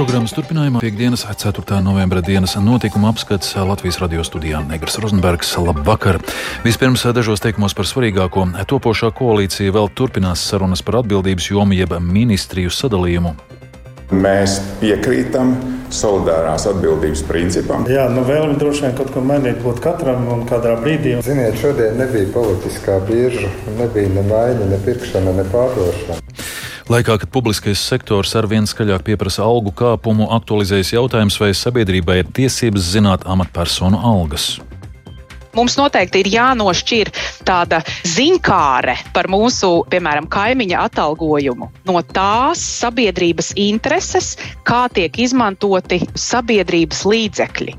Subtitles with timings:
[0.00, 1.82] Programmas turpinājumā piekdienas 4.
[1.84, 5.50] novembra dienas notikuma apskats Latvijas radio studijā Negras Rozenbergs.
[5.60, 6.16] Labvakar!
[6.64, 8.46] Vispirms dažos teikumos par svarīgāko.
[8.70, 13.34] Topošā koalīcija vēl turpinās sarunas par atbildības jomu jeb ministriju sadalījumu.
[14.24, 15.52] Mēs piekrītam
[15.92, 17.84] solidārās atbildības principam.
[17.84, 21.18] Jā, nu vēlme droši vien kaut ko mainīt būtu katram un kādā brīdī.
[21.28, 26.22] Ziniet, šodien nebija politiskā birža, nebija ne maiņa, ne pirkšana, ne pārdošana.
[26.90, 32.32] Laikā, kad publiskais sektors ar vien skaļāk pieprasa algu kāpumu, aktualizējas jautājums, vai sabiedrībai ir
[32.34, 34.56] tiesības zināt amatpersonu algas.
[35.54, 37.12] Mums noteikti ir jānošķir
[37.46, 44.32] tāda zinkāre par mūsu, piemēram, kaimiņa atalgojumu no tās sabiedrības intereses,
[44.66, 47.76] kā tiek izmantoti sabiedrības līdzekļi.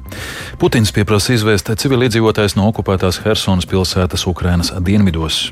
[0.64, 5.50] Putins pieprasa izvēst civiliedzīvotājs no okupētās Helsonas pilsētas Ukrainas dienvidos.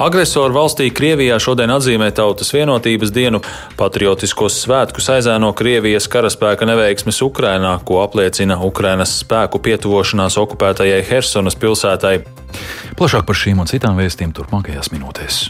[0.00, 3.42] Agresoru valstī Krievijā šodien atzīmē Tautas vienotības dienu,
[3.76, 12.16] patriotiskos svētkus aizēno Krievijas karaspēka neveiksmes Ukrainā, ko apliecina Ukrainas spēku pietuvošanās okupētajai Helsonas pilsētai.
[12.96, 15.42] Plašāk par šīm un citām vēstījumiem turpmākajās minūtēs.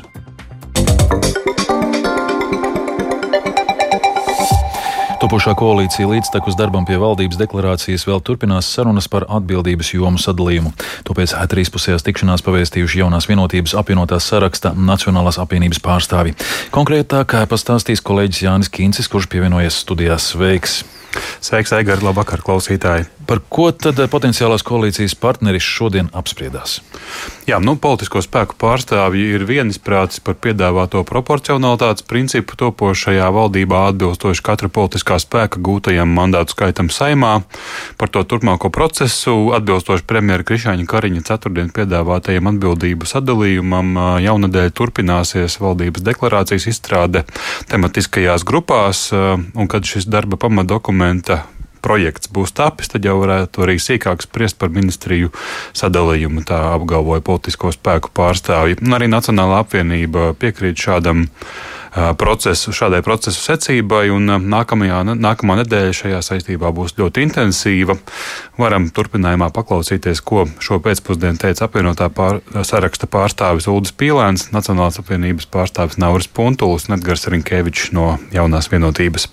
[5.21, 10.73] Topošā koalīcija līdztekus darbam pie valdības deklarācijas vēl turpinās sarunas par atbildības jomu sadalījumu.
[11.05, 16.33] Tāpēc trīspusējās tikšanās pavēstījuši jaunās vienotības apvienotās saraksta Nacionālās apvienības pārstāvi.
[16.73, 20.81] Konkrētāk pastāstīs kolēģis Jānis Kīncis, kurš pievienojas studijās Sveiks!
[21.45, 22.01] Sveiks, Eigars!
[22.07, 23.11] Labvakar, klausītāji!
[23.31, 26.81] Par ko tad potenciālās koalīcijas partneris šodien apspriedās?
[27.47, 34.71] Jā, nu, politisko spēku pārstāvji ir vienisprātis par piedāvāto proporcionalitātes principu topošajā valdībā atbilstoši katra
[34.75, 37.37] politiskā spēka gūtajam mandātu skaitam saimā.
[38.03, 43.95] Par to turpmāko procesu atbilstoši premjera Krišāņa Kariņa ceturtdien piedāvātajam atbildību sadalījumam
[44.27, 47.23] jaunadēļ turpināsies valdības deklarācijas izstrāde
[47.71, 51.45] tematiskajās grupās, un kad šis darba pamatdokumenta
[51.83, 55.33] projekts būs tapis, tad jau varētu arī sīkāk spriest par ministriju
[55.77, 56.45] sadalījumu.
[56.49, 58.81] Tā apgalvoja politisko spēku pārstāvji.
[58.85, 61.29] Un arī Nacionāla apvienība piekrīt šādam
[61.91, 67.97] procesu, šādai procesu secībai, un nākamajā, nākamā nedēļa šajā saistībā būs ļoti intensīva.
[68.61, 75.51] Varam turpinājumā paklausīties, ko šo pēcpusdienu teica apvienotā pār, saraksta pārstāvis Ulris Pīlēns, Nacionālās apvienības
[75.51, 79.29] pārstāvis Nauris Puntulis un Edgars Rinkevičs no jaunās vienotības.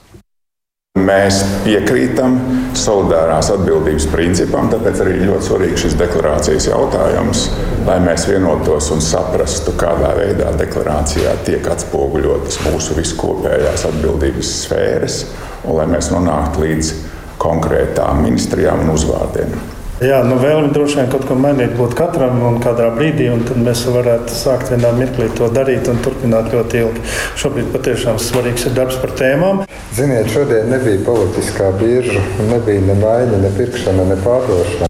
[0.98, 2.38] Mēs piekrītam
[2.78, 7.44] solidārās atbildības principam, tāpēc arī ļoti svarīgs šis deklarācijas jautājums,
[7.88, 15.24] lai mēs vienotos un saprastu, kādā veidā deklarācijā tiek atspoguļotas mūsu viskopējās atbildības sfēras,
[15.66, 16.94] un lai mēs nonāktu līdz
[17.42, 19.77] konkrētām ministrijām un uzvārdiem.
[19.98, 23.58] Jā, nu vēlme droši vien kaut ko mainīt būtu katram un kādā brīdī, un tad
[23.66, 27.06] mēs varētu sākt vienā mirklī to darīt un turpināt ļoti ilgi.
[27.42, 29.64] Šobrīd patiešām svarīgs ir darbs par tēmām.
[29.98, 32.22] Ziniet, šodien nebija politiskā birža,
[32.52, 34.87] nebija ne maiņa, ne pirkšana, ne pārdošana.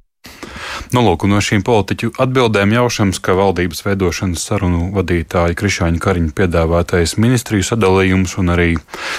[0.95, 7.17] Nu, lūk, no šīm politiķu atbildēm jaušams, ka valdības veidošanas sarunu vadītāja Krišāņa Kariņa piedāvātais
[7.19, 8.69] ministriju sadalījums un arī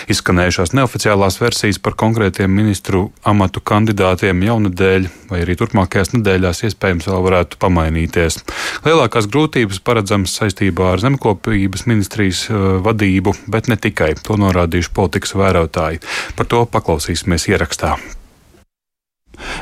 [0.08, 7.24] izskanējušās neoficiālās versijas par konkrētiem ministru amatu kandidātiem jaunadēļ vai arī turpmākajās nedēļās iespējams vēl
[7.28, 8.40] varētu pamainīties.
[8.86, 14.14] Lielākās grūtības paredzamas saistībā ar zemkopības ministrijas uh, vadību, bet ne tikai.
[14.24, 16.00] To norādījuši politikas vērotāji.
[16.38, 17.98] Par to paklausīsimies ierakstā.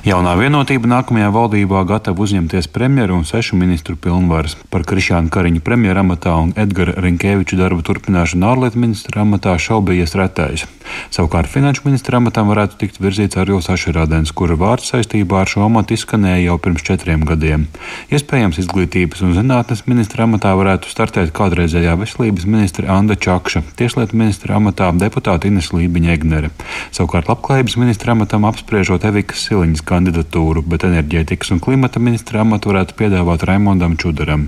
[0.06, 4.56] Jaunā vienotība nākamajā valdībā gatava uzņemties premjeru un sešu ministru pilnvaras.
[4.72, 10.64] Par Krišānu Kariņu premjeru amatā un Edgara Rinkēviča darbu turpināšanu ārlietu ministra amatā šaubījies retais.
[11.10, 15.96] Savukārt finanšu ministra amatam varētu tikt virzīts Arils Ašerādens, kura vārds saistībā ar šo amatu
[15.96, 17.66] izskanēja jau pirms četriem gadiem.
[18.14, 24.60] Iespējams, izglītības un zinātnes ministra amatā varētu startēt kādreizējā veselības ministra Anda Čakša, tieslietu ministra
[24.60, 26.52] amatā deputāta Ines Lībiņa Egnere.
[26.94, 32.70] Savukārt labklājības ministra amatam apspriežot Evikas Siliņas Valiņas kandidatūru, bet enerģētikas un klimata ministra amatu
[32.70, 34.44] varētu piedāvāt Raimondam Čudaram.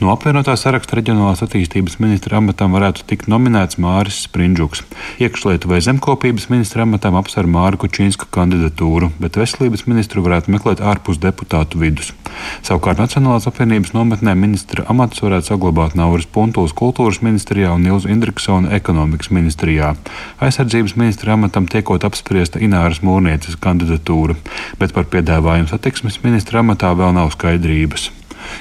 [0.00, 4.80] No apvienotā saraksta reģionālās attīstības ministra amatam varētu tikt nominēts Māris Sprindžuks.
[5.20, 11.20] Iekšlietu vai zemkopības ministra amatam apsver Māru Kučīnska kandidatūru, bet veselības ministru varētu meklēt ārpus
[11.20, 12.14] deputātu vidus.
[12.64, 18.72] Savukārt Nacionālās apvienības nometnē ministra amats varētu saglabāt Nauris Puntuls kultūras ministrijā un Ilza Indriksona
[18.80, 19.92] ekonomikas ministrijā.
[20.40, 24.40] Aizsardzības ministra amatam tiekot apspriesta Ināras Mūrnieces kandidatūra
[24.80, 28.10] bet par piedāvājumu satiksmes ministra amatā vēl nav skaidrības.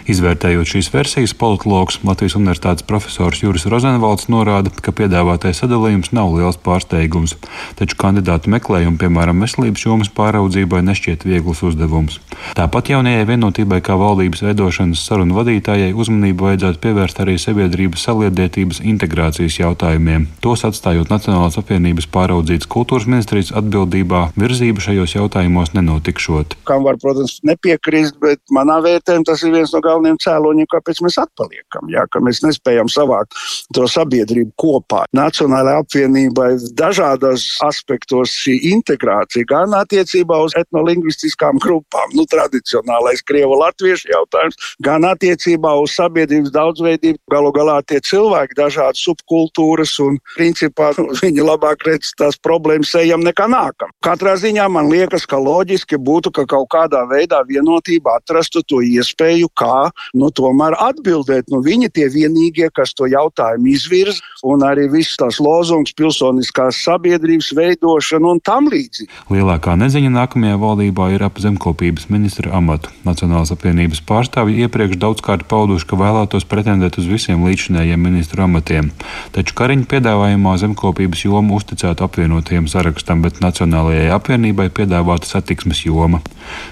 [0.09, 6.59] Izvērtējot šīs versijas, politologs Latvijas Universitātes profesors Juris Rozenvalds norāda, ka piedāvātais sadalījums nav liels
[6.59, 7.35] pārsteigums,
[7.79, 12.19] taču kandidātu meklējumu, piemēram, veselības jomas pāraudzībai, nešķiet viegls uzdevums.
[12.57, 19.59] Tāpat jaunajai vienotībai kā valdības veidošanas sarunu vadītājai uzmanību vajadzētu pievērst arī sabiedrības saliedētības integrācijas
[19.61, 26.57] jautājumiem, tos atstājot Nacionālās apvienības pāraudzītas kultūras ministrijas atbildībā, virzība šajos jautājumos nenotikšot.
[26.67, 31.19] Kam var, protams, nepiekrist, bet manā vērtējumā tas ir viens no galvenajiem cēloņiem, kāpēc mēs
[31.21, 31.89] atpaliekam.
[31.93, 33.37] Jā, ka mēs nespējam savākt
[33.75, 35.03] to sabiedrību kopā.
[35.15, 36.49] Nacionālajai apvienībai
[36.79, 45.05] dažādos aspektos šī integrācija gan attiecībā uz etnolingvistiskām grupām, nu, tradicionālais krievu latviešu jautājums, gan
[45.07, 47.19] attiecībā uz sabiedrības daudzveidību.
[47.33, 50.91] Galu galā tie cilvēki, dažādas subkultūras un principā
[51.21, 53.91] viņi labāk redz tās problēmas ejam nekā nākam.
[54.05, 59.49] Katrā ziņā man liekas, ka loģiski būtu, ka kaut kādā veidā vienotība atrastu to iespēju,
[59.57, 59.72] kā
[60.17, 61.49] nu, tomēr atbildēt.
[61.53, 67.51] Nu, viņi tie vienīgie, kas to jautājumu izvirza, un arī viss tās lozungs, pilsoniskās sabiedrības
[67.57, 69.09] veidošana un tam līdzīgi.
[69.33, 72.91] Lielākā neziņa nākamajā valdībā ir ap zemkopības ministra amatu.
[73.07, 78.91] Nacionālās apvienības pārstāvji iepriekš daudzkārt pauduši, ka vēlētos pretendēt uz visiem līdzinējiem ministru amatiem.
[79.35, 86.21] Taču Kariņa piedāvājumā zemkopības joma uzticēta apvienotajiem sarakstam, bet Nacionālajai apvienībai piedāvāta satiksmes joma.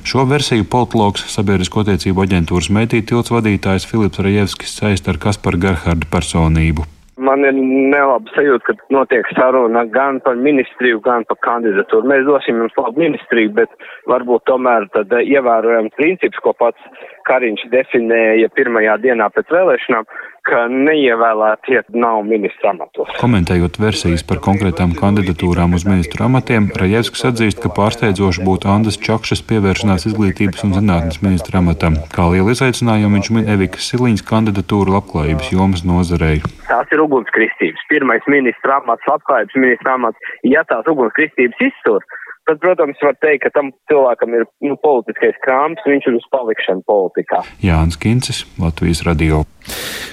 [0.07, 6.07] Šo versiju politologs sabiedrisko attiecību aģentūras mētī tilts vadītājs Filips Rajevskis saist ar Kasparu Gerhardu
[6.11, 6.83] personību.
[7.21, 12.09] Man ir nelaba sajūta, ka notiek saruna gan par ministriju, gan par kandidatūru.
[12.09, 13.71] Mēs dosim jums labu ministriju, bet
[14.11, 16.81] varbūt tomēr tad ievērojam principus, ko pats
[17.27, 20.07] Kariņš definēja pirmajā dienā pēc vēlēšanām,
[20.47, 23.09] ka neievēlētie nav ministra amatos.
[23.21, 29.43] Komentējot versijas par konkrētām kandidatūrām uz ministru amatiem, Rajevskis atzīst, ka pārsteidzoši būtu Andas Čakšas
[29.51, 31.99] pievēršanās izglītības un zinātnes ministra amatam.
[32.15, 36.41] Kā lielu izaicinājumu viņš min Evikas Siliņas kandidatūru labklājības jomas nozarei.
[36.71, 37.85] Tās ir ugunskristības.
[37.91, 42.05] Pirmais ministra amats, labklājības ministra amats, ja tās ugunskristības iztur,
[42.51, 46.83] tad, protams, var teikt, ka tam cilvēkam ir nu, politiskais krāms, viņš ir uz palikšanu
[46.87, 47.41] politikā.
[47.63, 49.43] Jānis Kincis, Latvijas radio.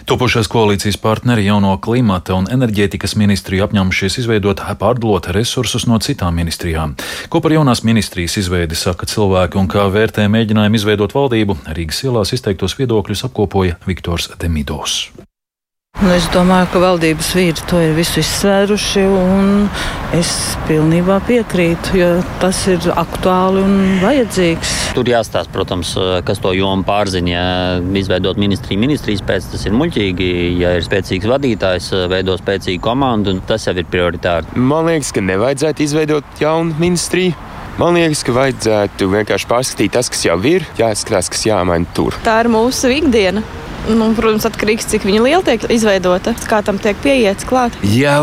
[0.09, 6.95] Topošās koalīcijas partneri jauno klimata un enerģētikas ministriju apņēmušies izveidot pārdalot resursus no citām ministrijām.
[7.33, 12.37] Ko par jaunās ministrijas izveidi saka cilvēki un kā vērtē mēģinājumu izveidot valdību, Rīgas ielās
[12.37, 15.09] izteiktos viedokļus apkopoja Viktors Demidovs.
[15.99, 19.49] Nu, es domāju, ka valdības vīri to ir visu izsvēruši, un
[20.15, 20.29] es
[20.69, 23.75] pilnībā piekrītu, jo tas ir aktuāli un
[24.05, 24.77] vajadzīgs.
[24.95, 25.97] Tur jāstāsta, protams,
[26.29, 27.33] kas to jomu pārzina.
[27.33, 27.49] Ja
[27.99, 30.31] izveidot ministriju ministrijas pēc, tas ir muļķīgi.
[30.63, 34.55] Ja ir spēcīgs vadītājs, veido spēcīgu komandu, tas jau ir prioritāri.
[34.55, 37.35] Man liekas, ka nevajadzētu izveidot jaunu ministriju.
[37.79, 42.17] Man liekas, ka vajadzētu vienkārši pārskatīt tas, kas jau ir, jāskatās, kas jāmaina tur.
[42.27, 43.45] Tā ir mūsu ikdiena.
[43.87, 47.79] Nu, protams, atkarīgs no tā, cik liela tiek izveidota, kā tam tiek pieiets klāt.
[47.87, 48.19] Ja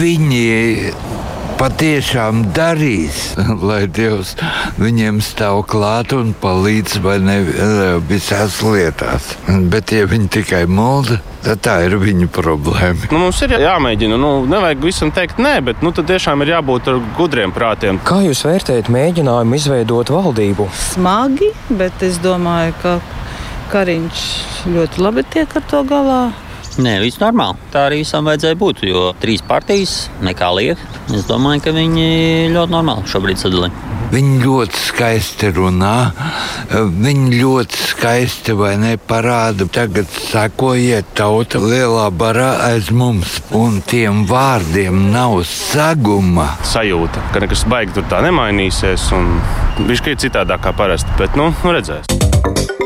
[0.00, 0.90] viņi
[1.60, 3.20] patiešām darīs,
[3.68, 4.34] lai Dievs
[4.82, 7.38] viņiem stāv klāt un palīdz vai ne
[8.10, 9.36] visās lietās.
[9.70, 13.08] Bet, ja viņi tikai mulda, tad tā ir viņu problēma.
[13.12, 14.18] Nu, mums ir jāmēģina.
[14.20, 18.00] Nu, nevajag visam teikt nē, bet nu, tad tiešām ir jābūt ar gudriem prātiem.
[18.06, 20.68] Kā jūs vērtējat mēģinājumu izveidot valdību?
[20.92, 22.98] Smagi, bet es domāju, ka
[23.70, 24.26] Kariņš
[24.74, 26.20] ļoti labi tiek ar to galā.
[26.76, 27.56] Nē, viss normāli.
[27.72, 28.82] Tā arī visam vajadzēja būt.
[28.84, 29.96] Jo trīs partijas,
[30.26, 30.90] nekā lieka.
[31.16, 33.85] Es domāju, ka viņi ļoti normāli šobrīd sadalīja.
[34.12, 35.94] Viņi ļoti skaisti runā,
[36.70, 39.66] viņi ļoti skaisti vai neparāda.
[39.72, 46.52] Tagad sekojiet tauta lielā barā aiz mums, un tiem vārdiem nav saguma.
[46.66, 49.36] Sajūta, ka nekas baigi tur tā nemainīsies, un
[49.90, 52.85] viņš ir citādāk kā parasti, bet nu, nu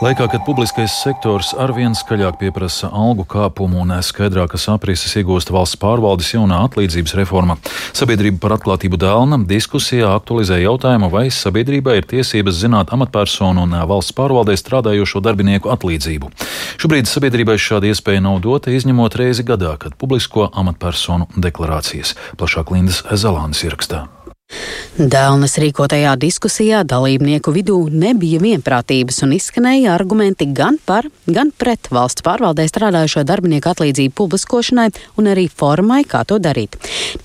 [0.00, 6.30] Laikā, kad publiskais sektors arvien skaļāk pieprasa algu kāpumu un skaidrākas aprises iegūst valsts pārvaldes
[6.32, 7.58] jaunā atlīdzības reforma,
[7.92, 14.16] sabiedrība par atklātību dēlna diskusijā aktualizē jautājumu, vai sabiedrībai ir tiesības zināt amatpersonu un valsts
[14.16, 16.32] pārvaldē strādājošo darbinieku atlīdzību.
[16.80, 22.16] Šobrīd sabiedrībai šāda iespēja nav dota, izņemot reizi gadā, kad publisko amatpersonu deklarācijas.
[22.40, 24.06] Plašāk Lindas Zelānas ierakstā.
[25.00, 32.24] Dēlnes rīkotajā diskusijā dalībnieku vidū nebija vienprātības un izskanēja argumenti gan par, gan pret valsts
[32.26, 34.88] pārvaldē strādājušo darbinieku atlīdzību publiskošanai
[35.20, 36.76] un arī formai, kā to darīt.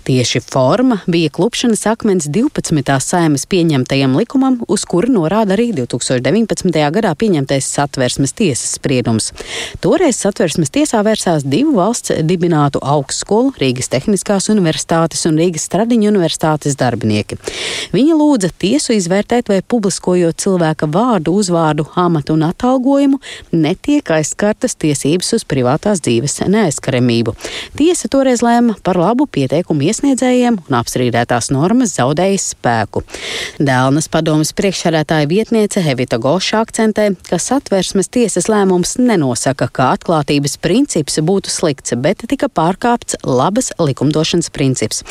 [0.03, 2.99] Tieši forma bija klupšanas akmens 12.
[2.99, 6.69] saimas pieņemtajam likumam, uz kuru norāda arī 2019.
[6.95, 9.31] gadā pieņemtais satversmes tiesas spriedums.
[9.83, 16.77] Toreiz satversmes tiesā vērsās divu valsts dibinātu augstskolu, Rīgas Tehniskās universitātes un Rīgas Stradiņu universitātes
[16.79, 17.37] darbinieki.
[17.95, 23.21] Viņa lūdza tiesu izvērtēt, vai publiskojot cilvēka vārdu, uzvārdu, amatu un atalgojumu,
[23.53, 27.35] netiek aizskartas tiesības uz privātās dzīves neaizskaramību.
[27.77, 33.03] Tiesa toreiz lēma par labu pieteikumu iesniedzējiem un apstrīdētās normas zaudējas spēku.
[33.59, 41.19] Dēlnas padomas priekšsēdētāja vietniece Hevita Goša akcentē, ka satversmes tiesas lēmums nenosaka, ka atklātības princips
[41.19, 45.03] būtu slikts, bet tika pārkāpts labas likumdošanas princips.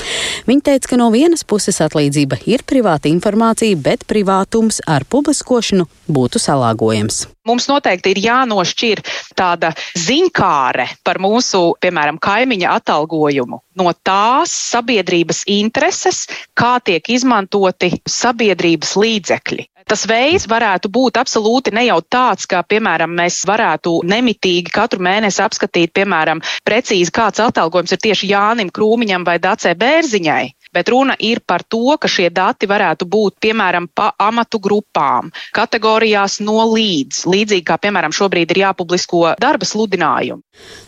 [0.49, 6.43] Viņa teica, ka no vienas puses atlīdzība ir privāta informācija, bet privātums ar publiskošanu būtu
[6.43, 7.25] salāgojams.
[7.45, 9.03] Mums noteikti ir jānošķir
[9.37, 16.25] tāda ziņkāre par mūsu, piemēram, kaimiņa atalgojumu no tās sabiedrības intereses,
[16.57, 19.69] kā tiek izmantoti sabiedrības līdzekļi.
[19.85, 25.43] Tas veids varētu būt absolūti ne jau tāds, ka, piemēram, mēs varētu nemitīgi katru mēnesi
[25.45, 31.41] apskatīt, piemēram, precīzi kāds atalgojums ir tieši Jānim Krūmiņam vai Dacē Bērziņai bet runa ir
[31.47, 37.67] par to, ka šie dati varētu būt piemēram pa amatu grupām, kategorijās no līdz, līdzīgi
[37.69, 40.43] kā piemēram šobrīd ir jāpublisko darba sludinājumi.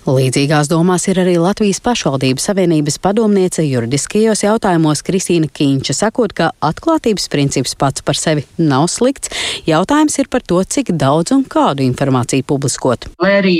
[0.06, 7.26] Līdzīgās domās ir arī Latvijas pašvaldības savienības padomniece juridiskajos jautājumos Kristīna Kīņša, sakot, ka atklātības
[7.32, 9.32] princips pats par sevi nav slikts.
[9.66, 13.08] Jautājums ir par to, cik daudz un kādu informāciju publiskot.
[13.22, 13.56] Lai arī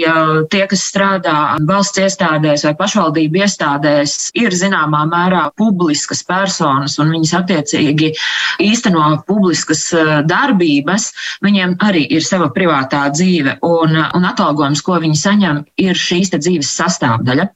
[0.52, 5.42] tie, kas strādā valsts iestādēs vai pašvaldību iestādēs, ir zināmā mērā
[6.16, 8.12] publiskas personas un viņas attiecīgi
[8.62, 9.92] īsteno publiskas
[10.26, 16.30] darbības, viņiem arī ir sava privātā dzīve un, un atalgojums, ko viņi saņem, ir šīs
[16.36, 17.48] dzīves sastāvdaļa.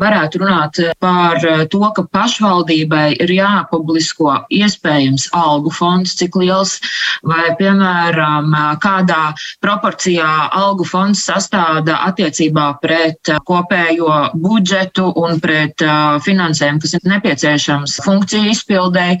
[0.00, 1.38] Varētu runāt par
[1.70, 6.80] to, ka pašvaldībai ir jāpublisko iespējams algu fonds, cik liels,
[7.22, 8.50] vai, piemēram,
[8.82, 15.82] kādā proporcijā algu fonds sastāda attiecībā pret kopējo budžetu un pret
[16.26, 19.20] finansējumu, kas ir nepieciešams funkciju izpildēji,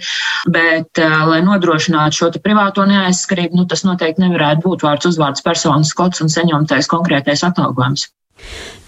[0.52, 6.24] bet, lai nodrošinātu šo privāto neaizskarību, nu, tas noteikti nevarētu būt vārds uzvārds personas kods
[6.24, 8.08] un saņemtais konkrētais atalgojums.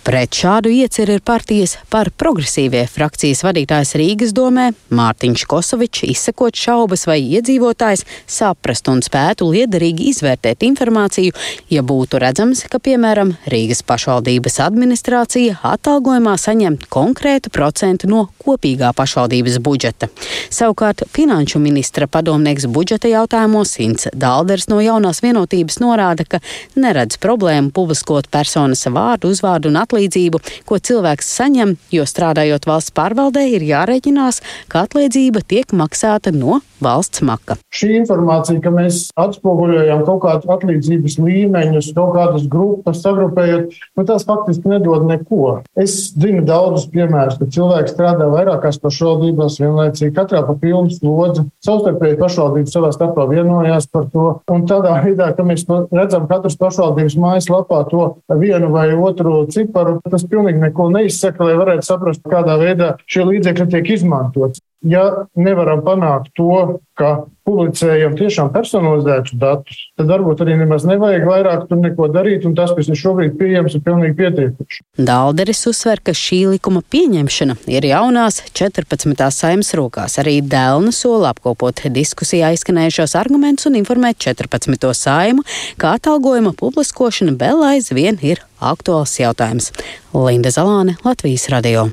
[0.08, 7.02] Pret šādu ieceru ir partijas par progresīvie frakcijas vadītājs Rīgas domē Mārtiņš Kosovičs izsakot šaubas,
[7.04, 11.34] vai iedzīvotājs saprast un spētu liederīgi izvērtēt informāciju,
[11.68, 19.60] ja būtu redzams, ka, piemēram, Rīgas pašvaldības administrācija atalgojumā saņem konkrētu procentu no kopīgā pašvaldības
[19.60, 20.08] budžeta.
[20.48, 26.40] Savukārt finanšu ministra padomnieks budžeta jautājumos Ints Dalders no jaunās vienotības norāda, ka
[26.80, 32.94] neredz problēmu publiskot personas vārdu, uzvārdu un atlīdzību atlīdzību, ko cilvēks saņem, jo strādājot valsts
[32.94, 37.56] pārvaldē ir jārēķinās, ka atlīdzība tiek maksāta no valsts maka.
[37.74, 44.26] Šī informācija, ka mēs atspoguļojam kaut kādus atlīdzības līmeņus, kaut kādas grupas sagrupējot, nu, tas
[44.28, 45.56] faktiski nedod neko.
[45.78, 51.48] Es zinu daudzus piemērus, ka cilvēki strādā vairākās pašvaldībās vienlaicīgi, katrā pa pilnu slodzi.
[51.66, 54.28] Savstarpēji pašvaldības savā starpā vienojās par to.
[54.54, 58.06] Un tādā veidā, ka mēs redzam katras pašvaldības mājaslapā to
[58.38, 63.26] vienu vai otru ciparu, vispār tas pilnīgi neko neizsaka, lai varētu saprast, kādā veidā šie
[63.28, 64.62] līdzekļi tiek izmantoti.
[64.86, 71.64] Ja nevaram panākt to, ka publicējam tiešām personalizētus datus, tad varbūt arī nemaz nevajag vairāk
[71.66, 74.84] tur neko darīt, un tas, kas ir šobrīd pieejams, ir pilnīgi pietiekuši.
[75.08, 79.26] Dalderis uzsver, ka šī likuma pieņemšana ir jaunās 14.
[79.34, 80.18] saimnes rokās.
[80.22, 84.90] Arī Dēlna sola apkopot diskusijā izskanējušos argumentus un informēt 14.
[84.94, 85.46] saimu,
[85.80, 89.72] ka atalgojuma publiskošana vēl aizvien ir aktuāls jautājums.
[90.14, 91.88] Linda Zalāne, Latvijas radio.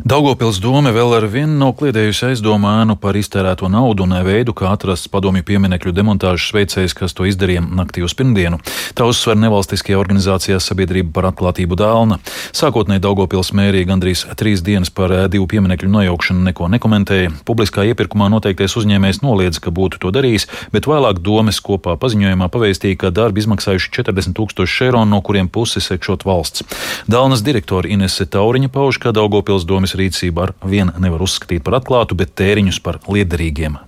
[0.00, 5.10] Daugopils doma vēl ar vienu nav kliedējusi aizdomānu par iztērēto naudu un veidu, kā atrasts
[5.12, 8.56] padomju pieminekļu demontāžas veicējs, kas to izdarīja naktī uz pirmdienu.
[8.96, 12.16] Tā uzsver nevalstiskajā organizācijā Sabiedrība par atklātību dālna.
[12.56, 17.34] Sākotnēji Daugopils mērīja gandrīz trīs dienas par divu pieminekļu nojaukšanu neko nekomentēja.
[17.44, 23.02] Publiskā iepirkumā noteiktais uzņēmējs noliedz, ka būtu to darījis, bet vēlāk domes kopā paziņojumā pavēstīja,
[23.04, 26.64] ka darbi izmaksājuši 40 tūkstoši eiro, no kuriem pusi sekšot valsts.
[27.04, 31.80] Dālnas direktori Inese Tauriņa pauž, ka Daugopils domes Savienības rīcību ar vienu nevar uzskatīt par
[31.80, 33.78] atklātu, bet tēriņus par liederīgiem.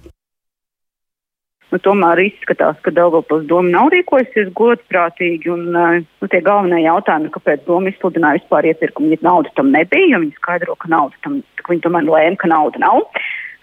[1.72, 7.64] Nu, tomēr izskatās, ka Daugopils doma nav rīkojusies godprātīgi, un nu, tie galvenie jautājumi, kāpēc
[7.64, 11.72] doma izsludināja vispār iepirkumu, ja nauda tam nebija, jo viņi skaidro, ka nauda tam, ka
[11.72, 13.06] viņi tomēr lēma, ka nauda nav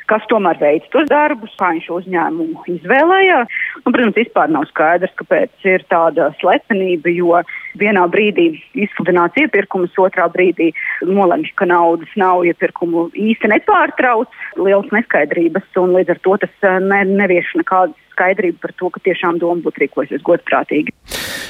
[0.10, 3.56] kas tomēr veic tos darbus, kā viņš uzņēmumu izvēlējās.
[3.84, 7.39] Un, protams, vispār nav skaidrs, kāpēc ir tāda slepenība, jo
[7.80, 8.50] vienā brīdī
[8.86, 10.72] izsludināts iepirkums, otrā brīdī
[11.08, 16.80] nolemj, ka naudas nav iepirkumu īsti nepārtrauc, liels neskaidrības, un līdz ar to tas eh,
[16.84, 20.92] ne, nevieš nekādas skaidrību par to, ka tiešām doma būtu rīkojusies godprātīgi.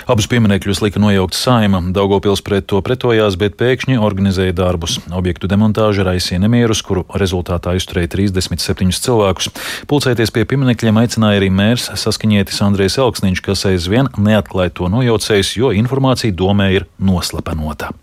[0.09, 1.81] Abus pieminekļus lika nojaukt saima.
[1.93, 4.97] Daugopils pret to pretojās, bet pēkšņi organizēja darbus.
[5.13, 9.51] Objektu demontāža raisīja nemierus, kuru rezultātā izturēja 37 cilvēkus.
[9.89, 15.73] Pulcēties pie pieminekļiem aicināja arī mērs saskaņietis Andrejs Elksniņš, kas aizvien neatklāja to nojaucējs, jo
[15.77, 17.93] informācija domē ir noslepenota.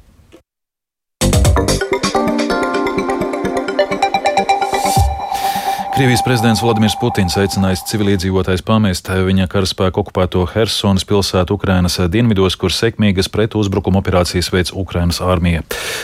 [5.97, 12.69] Krievijas prezidents Vladimirs Putins aicinājis civiliedzīvotājs pamest viņa karaspēku okupēto Helsonas pilsētu Ukrainas dienvidos, kur
[12.69, 15.63] sekmīgas pretuzbrukuma operācijas veids Ukrainas armija.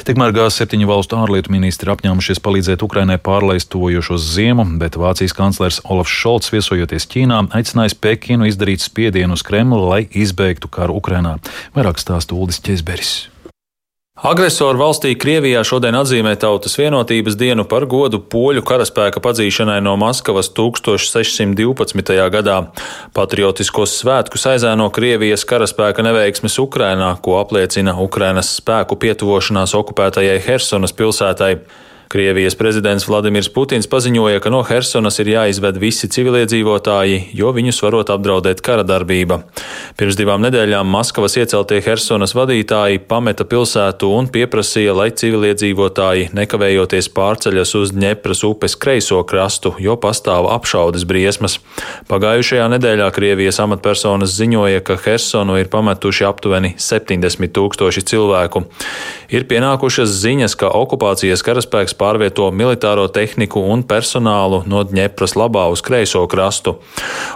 [0.08, 6.16] Tikmēr G7 valstu ārlietu ministri apņēmušies palīdzēt Ukrainai pārlaist tuvojošos ziemu, bet Vācijas kanclers Olafs
[6.22, 11.36] Šolts viesojoties Ķīnā aicinājis Pekinu izdarīt spiedienu uz Kremlu, lai izbeigtu karu Ukrainā.
[11.76, 13.31] Vairāk stāsta Uldis Česberis.
[14.22, 20.46] Agresoru valstī Krievijā šodien atzīmē Tautas vienotības dienu par godu poļu karaspēka padzīšanai no Maskavas
[20.54, 22.14] 1612.
[22.30, 22.60] gadā.
[23.18, 31.56] Patriotiskos svētkus aizēno Krievijas karaspēka neveiksmes Ukrainā, ko apliecina Ukrainas spēku pietuvošanās okupētajai Hersonas pilsētai.
[32.12, 38.10] Krievijas prezidents Vladimirs Putins paziņoja, ka no Helsonas ir jāizved visi civiliedzīvotāji, jo viņus varot
[38.12, 39.38] apdraudēt kara darbība.
[39.96, 47.72] Pirms divām nedēļām Maskavas ieceltie Helsonas vadītāji pameta pilsētu un pieprasīja, lai civiliedzīvotāji nekavējoties pārceļas
[47.80, 51.62] uz Dņepras upes kreiso krastu, jo pastāv apšaudes briesmas.
[52.12, 58.66] Pagājušajā nedēļā Krievijas amatpersonas ziņoja, ka Helsonu ir pametuši aptuveni 70 tūkstoši cilvēku.
[59.32, 65.80] Ir pienākušas ziņas, ka okupācijas karaspēks pārvieto militāro tehniku un personālu no Dņepras labā uz
[65.80, 66.74] kreiso krastu.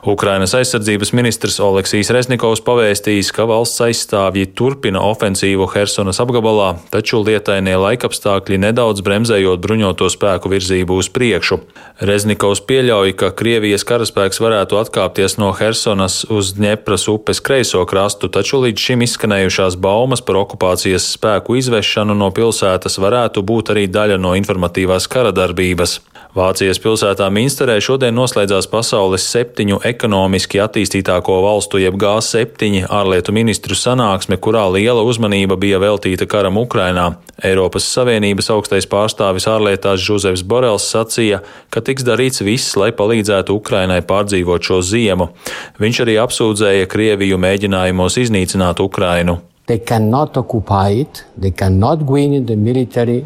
[0.04, 7.78] Ukrainas aizsardzības ministrs Oleksijs Resnikovs pavēstījis, ka valsts aizstāvji turpina ofensīvu Hersonas apgabalā, taču lietainie
[7.80, 11.62] laikapstākļi nedaudz bremzējot bruņoto spēku virzību uz priekšu.
[12.04, 18.60] Reznikovs pieļauj, ka Krievijas karaspēks varētu atkāpties no Hersonas uz Dņepras upes kreiso krastu, taču
[18.66, 21.85] līdz šim izskanējušās baumas par okupācijas spēku izvešanu
[22.18, 26.00] no pilsētas varētu būt arī daļa no informatīvās kara darbības.
[26.36, 34.36] Vācijas pilsētā Minsterē šodien noslēdzās pasaules septiņu ekonomiski attīstītāko valstu jeb G7 ārlietu ministru sanāksme,
[34.36, 37.06] kurā liela uzmanība bija veltīta karam Ukrainā.
[37.40, 41.40] Eiropas Savienības augstais pārstāvis ārlietās Žuzefs Borels sacīja,
[41.72, 45.32] ka tiks darīts viss, lai palīdzētu Ukrainai pārdzīvot šo ziemu.
[45.80, 49.40] Viņš arī apsūdzēja Krieviju mēģinājumos iznīcināt Ukrainu.
[49.66, 53.25] They cannot occupy it, they cannot win in the military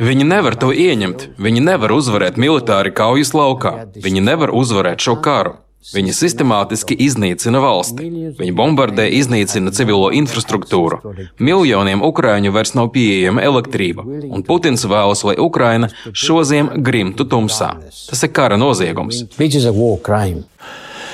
[0.00, 5.58] Viņi nevar to ieņemt, viņi nevar uzvarēt militāri kaujas laukā, viņi nevar uzvarēt šo karu.
[5.94, 8.10] Viņi sistemātiski iznīcina valsti.
[8.36, 10.98] Viņi bombardē, iznīcina civilo infrastruktūru.
[11.40, 17.70] Miljoniem ukrāņu vairs nav pieejama elektrība, un Putins vēlas, lai Ukraina šoziem grimtu tumsā.
[17.88, 19.24] Tas ir kara noziegums.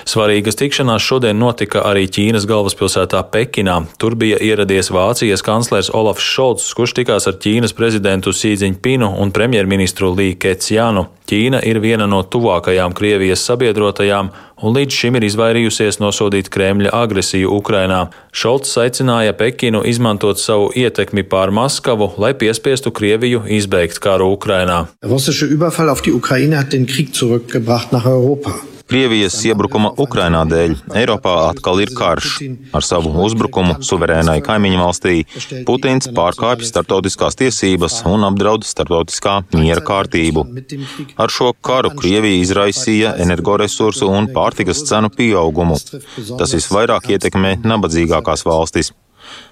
[0.07, 3.81] Svarīgas tikšanās šodien notika arī Ķīnas galvaspilsētā Pekinā.
[3.99, 10.12] Tur bija ieradies Vācijas kanclers Olafs Šolts, kurš tikās ar Ķīnas prezidentu Sīdziņpinu un premjerministru
[10.14, 11.09] Lī Keciānu.
[11.27, 14.31] Ķīna ir viena no tuvākajām Krievijas sabiedrotajām
[14.62, 18.05] un līdz šim ir izvairījusies nosodīt Kremļa agresiju Ukrainā.
[18.31, 24.87] Šolts aicināja Pekinu izmantot savu ietekmi pār Maskavu, lai piespiestu Krieviju izbeigt karu Ukrainā.
[25.03, 28.55] Russische Überfall auf die Ukraine hat den Krieg zurückgebracht nach Europa.
[28.87, 32.37] Krievijas iebrukuma Ukrainā dēļ Eiropā atkal ir karš.
[32.77, 35.14] Ar savu uzbrukumu suverēnai kaimiņu valstī
[35.66, 40.46] Putins pārkāpj starptautiskās tiesības un apdraud starptautiskā miera kārtību.
[41.18, 45.81] Ar šo karu Krievija izraisīja energoresursu un pārtikas cenu pieaugumu.
[46.38, 48.92] Tas visvairāk ietekmē nabadzīgākās valstis.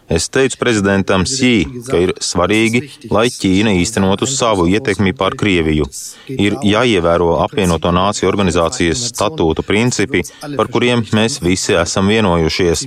[0.08, 5.86] Es teicu prezidentam Sī, ka ir svarīgi, lai Ķīna īstenotu savu ietekmi pār Krieviju.
[6.28, 10.20] Ir jāievēro apvienoto nāciju organizācijas statūtu principi,
[10.58, 12.84] par kuriem mēs visi esam vienojušies.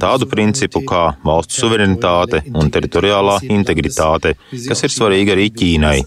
[0.00, 4.34] Tādu principu kā valstu suverenitāte un teritoriālā integritāte,
[4.68, 5.98] kas ir svarīgi arī Ķīnai.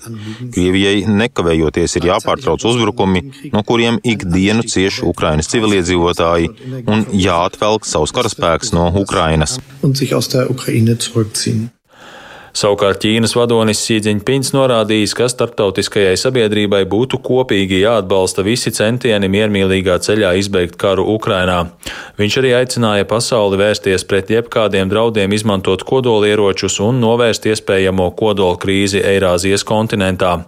[0.56, 6.52] Krievijai nekavējoties ir jāpārtrauc uzbrukumi, no kuriem ikdienu cieši Ukrainas civiliedzīvotāji
[6.90, 9.60] un jāatvelk savus karaspēks no Ukrainas
[10.40, 11.70] der Ukraine zurückziehen.
[12.60, 20.34] Savukārt Ķīnas vadonis Sīdziņpins norādījis, ka starptautiskajai sabiedrībai būtu kopīgi jāatbalsta visi centieni miermīlīgā ceļā
[20.42, 21.60] izbeigt karu Ukrainā.
[22.20, 29.06] Viņš arī aicināja pasauli vērsties pret jebkādiem draudiem izmantot kodolieročus un novērst iespējamo kodolu krīzi
[29.14, 30.40] Eirāzijas kontinentā.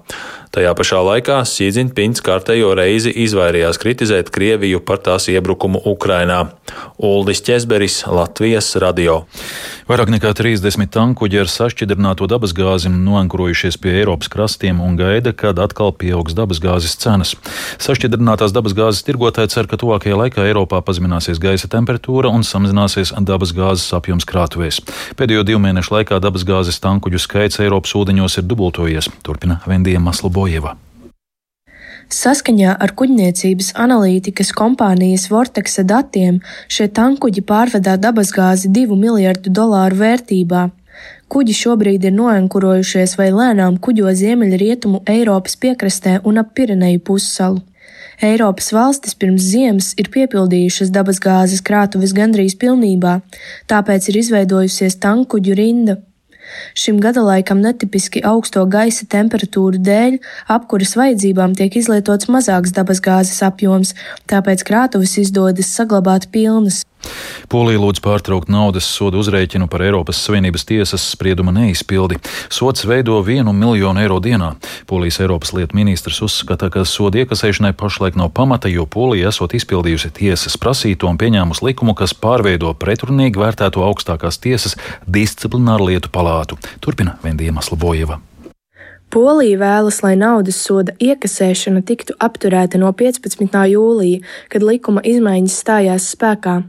[0.51, 6.41] Tajā pašā laikā Sīdzinpins kārtējo reizi izvairījās kritizēt Krieviju par tās iebrukumu Ukrainā.
[6.99, 9.21] Uldis Česberis, Latvijas radio.
[9.87, 15.91] Vairāk nekā 30 tankuģi ar sašķidrināto dabasgāzi noankurojušies pie Eiropas krastiem un gaida, kad atkal
[15.95, 17.33] pieaugs dabasgāzes cenas.
[17.81, 24.27] Sašķidrinātās dabasgāzes tirgotāji cer, ka tuvākajā laikā Eiropā pazemināsies gaisa temperatūra un samazināsies dabasgāzes apjoms
[24.27, 24.79] krātuvēs.
[25.19, 29.99] Pēdējo divu mēnešu laikā dabasgāzes tankuģu skaits Eiropas ūdeņos ir dubultojies, turpina Vendija
[30.41, 30.77] Maslobojeva.
[32.11, 40.69] Saskaņā ar kuģniecības analītikas kompānijas Vortexa datiem šie tankuģi pārvedā dabasgāzi 2 miljardu dolāru vērtībā.
[41.31, 47.61] Kuģi šobrīd ir noenkurojušies vai lēnām kuģo ziemeļrietumu Eiropas piekrastē un ap Pireneju pussalu.
[48.21, 53.21] Eiropas valstis pirms ziemas ir piepildījušas dabasgāzes krātuves gandrīz pilnībā,
[53.71, 56.01] tāpēc ir izveidojusies tankuģu rinda.
[56.73, 60.19] Šim gadalaikam netipiski augsto gaisa temperatūru dēļ
[60.57, 63.95] apkuras vajadzībām tiek izlietots mazāks dabasgāzes apjoms,
[64.31, 66.83] tāpēc krātuves izdodas saglabāt pilnas.
[67.51, 72.19] Polija lūdz pārtraukt naudas sodu uzrēķinu par Eiropas Savienības tiesas sprieduma neizpildi.
[72.49, 74.53] Sots veido vienu miljonu eiro dienā.
[74.87, 80.13] Polijas Eiropas lietu ministrs uzskata, ka soda iekasēšanai pašlaik nav pamata, jo Polija esot izpildījusi
[80.21, 86.59] tiesas prasīto un pieņēmusi likumu, kas pārveido pretrunīgi vērtēto augstākās tiesas disciplināru lietu palātu.
[86.79, 88.21] Turpina Vendija Maslabojeva.
[89.11, 93.57] Polija vēlas, lai naudas soda iekasēšana tiktu apturēta no 15.
[93.73, 96.61] jūlija, kad likuma izmaiņas stājās spēkā.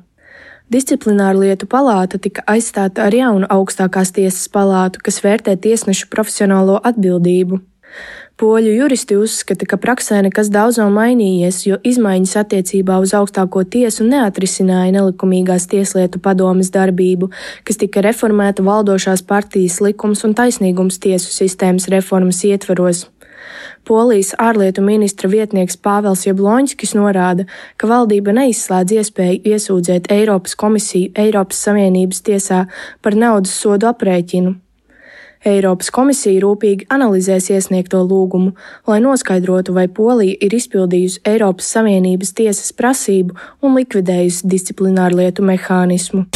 [0.73, 7.59] Disciplināra lietu palāta tika aizstāta ar jaunu augstākās tiesas palātu, kas vērtē tiesnešu profesionālo atbildību.
[8.41, 14.07] Poļu juristi uzskata, ka praksē nekas daudz nav mainījies, jo izmaiņas attiecībā uz augstāko tiesu
[14.09, 17.29] neatrisināja nelikumīgās tieslietu padomes darbību,
[17.69, 23.11] kas tika reformēta valdošās partijas likums un taisnīgums tiesu sistēmas reformas ietvaros.
[23.89, 31.65] Polijas ārlietu ministra vietnieks Pāvels Jabloņskis norāda, ka valdība neizslēdz iespēju iesūdzēt Eiropas komisiju Eiropas
[31.67, 32.67] Savienības tiesā
[33.03, 34.55] par naudas sodu aprēķinu.
[35.43, 38.53] Eiropas komisija rūpīgi analizēs iesniegto lūgumu,
[38.87, 46.29] lai noskaidrotu, vai Polija ir izpildījusi Eiropas Savienības tiesas prasību un likvidējusi disciplinārlietu mehānismu.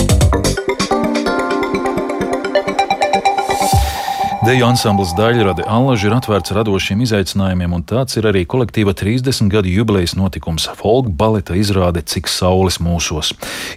[4.47, 9.67] Deju ansamblis Daļrade Allaži ir atvērts radošiem izaicinājumiem, un tāds ir arī kolektīva 30 gadu
[9.67, 13.33] jubilejas notikums- folk baleta izrāde Cik saules mūsos.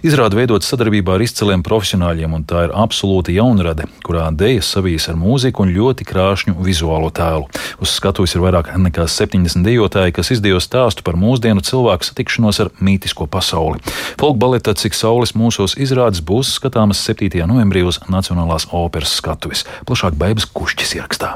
[0.06, 5.16] Izrāde veidot sadarbībā ar izciliem profesionāļiem, un tā ir absolūti jaunrade, kurā dejas savijas ar
[5.16, 7.48] mūziku un ļoti krāšņu vizuālo tēlu.
[7.80, 12.70] Uz skatuves ir vairāk nekā 70 dejotāji, kas izdejo stāstu par mūsdienu cilvēku satikšanos ar
[12.80, 13.80] mītisko pasauli.
[14.16, 17.42] Folk baleta Cik saules mūsos izrādes būs skatāmas 7.
[17.44, 19.64] novembrī uz Nacionālās operas skatuves.
[19.84, 21.30] Plašāk Bēbas Kušķis ierakstā.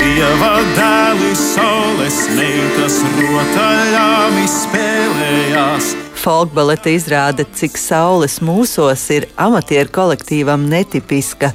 [0.00, 5.90] Dieva dēli saules meitas rotaļām izspēlējās.
[6.20, 11.48] Folkbaleta izrāde, cik saules mūsos ir amatieru kolektīvam netipiska.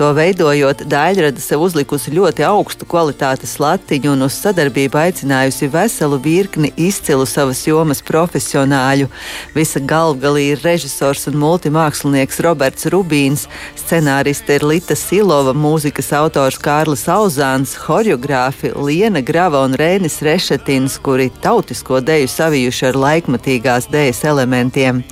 [0.00, 6.70] To veidojot, Daļrada sev uzlikusi ļoti augstu kvalitātes latiņu un uz sadarbību aicinājusi veselu virkni
[6.80, 9.10] izcilu savas jomas profesionāļu.
[9.52, 13.44] Visa galvgalī ir režisors un multimākslinieks Roberts Rubīns,
[13.76, 21.28] scenāriste ir Lita Silova, mūzikas autors Kārlis Auzāns, horeogrāfi Liena Grava un Rēnis Rešetins, kuri
[21.44, 25.02] tautisko deju savijuši ar laikmatīgās dejas elementiem.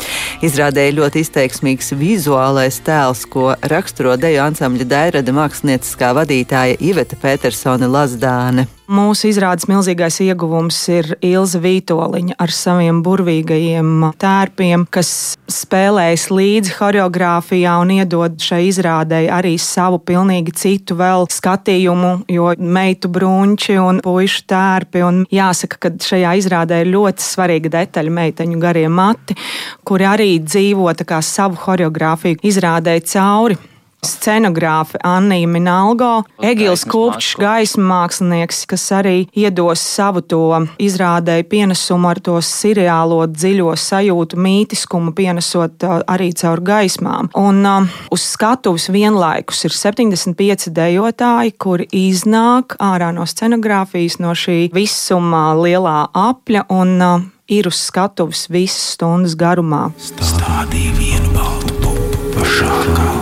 [0.42, 8.77] Izrādēja ļoti izteiksmīgs vizuālais tēls, ko raksturo deju ansambļa Dairada mākslinieckā vadītāja Iveta Petersone Lazdāne.
[8.88, 15.10] Mūsu izrādes milzīgais ieguvums ir Ilza Vītoliņa ar saviem burvīgajiem tērpiem, kas
[15.52, 23.12] spēlējas līdzi choreogrāfijā un iedod šai izrādē arī savu pilnīgi citu vēl skatījumu, jo meitu
[23.12, 25.04] brunči un puišu tērpi.
[25.04, 29.36] Un jāsaka, ka šajā izrādē ir ļoti svarīga detaļa meiteņu garie mati,
[29.84, 30.88] kuri arī dzīvo
[31.20, 33.60] savu choreogrāfiju izrādē cauri
[34.02, 40.42] scenogrāfe Annija Minalgo, Egils Kupčs, gaismas mākslinieks, kas arī iedos savu to
[40.82, 47.30] izrādēju pienesumu ar to seriālo dziļo sajūtu, mītiskumu, pienesot uh, arī caur gaismām.
[47.38, 54.68] Un um, uz skatuves vienlaikus ir 75 dejotāji, kuri iznāk ārā no scenogrāfijas, no šī
[54.74, 59.88] visuma lielā apļa un uh, ir uz skatuves visas stundas garumā.
[59.98, 63.18] Stādīja vienu baltu pupu pašā galā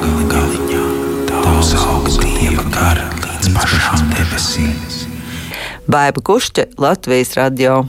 [1.59, 4.75] uzaugs dieva gara līdz pašām debesīm.
[5.88, 7.85] Baiba Kušķe, Latvijas radio.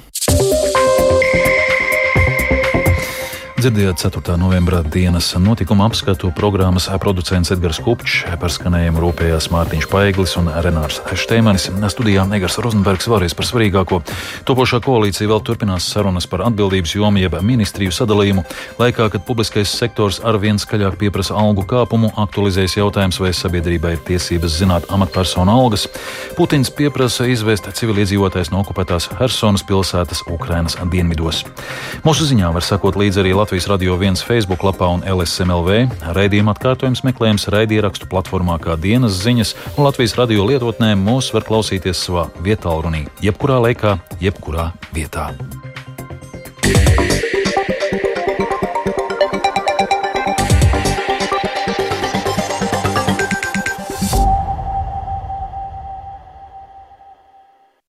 [3.68, 4.38] Dzirdējāt 4.
[4.40, 11.02] novembra dienas notikuma apskatu programmas producents Edgars Kupčs, par skanējumu rūpējās Mārtiņš Paiglis un Renārs
[11.12, 11.66] Šteimanis.
[11.92, 14.00] Studijā Negars Rozenbergs varēs par svarīgāko.
[14.48, 18.46] Topošā koalīcija vēl turpinās sarunas par atbildības jomu jeb ministriju sadalījumu,
[18.80, 24.56] laikā, kad publiskais sektors arvien skaļāk pieprasa algu kāpumu, aktualizējas jautājums, vai sabiedrībai ir tiesības
[24.62, 25.90] zināt amatpersonu algas.
[26.40, 31.44] Putins pieprasa izvest civiliedzīvotājs no okupētās Hersonas pilsētas Ukrainas dienvidos.
[32.08, 35.88] Mūsu ziņā var sakot līdzi arī Latvijas radio viens Facebook lapā un LSMLV.
[36.14, 42.06] Raidījuma atkārtojums meklējams raidierakstu platformā kā dienas ziņas, un Latvijas radio lietotnē mūs var klausīties
[42.06, 45.32] savā vietā, runī, jebkurā laikā, jebkurā vietā.